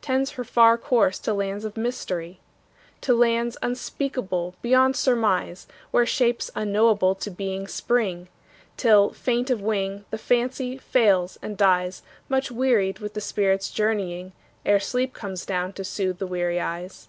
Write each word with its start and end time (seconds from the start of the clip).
Tends 0.00 0.30
her 0.30 0.44
far 0.44 0.78
course 0.78 1.18
to 1.18 1.34
lands 1.34 1.62
of 1.62 1.76
mystery? 1.76 2.40
To 3.02 3.12
lands 3.12 3.58
unspeakable 3.60 4.54
beyond 4.62 4.96
surmise, 4.96 5.66
Where 5.90 6.06
shapes 6.06 6.50
unknowable 6.54 7.14
to 7.16 7.30
being 7.30 7.68
spring, 7.68 8.28
Till, 8.78 9.10
faint 9.10 9.50
of 9.50 9.60
wing, 9.60 10.06
the 10.08 10.16
Fancy 10.16 10.78
fails 10.78 11.38
and 11.42 11.58
dies 11.58 12.02
Much 12.30 12.50
wearied 12.50 13.00
with 13.00 13.12
the 13.12 13.20
spirit's 13.20 13.70
journeying, 13.70 14.32
Ere 14.64 14.80
sleep 14.80 15.12
comes 15.12 15.44
down 15.44 15.74
to 15.74 15.84
soothe 15.84 16.16
the 16.16 16.26
weary 16.26 16.58
eyes. 16.62 17.08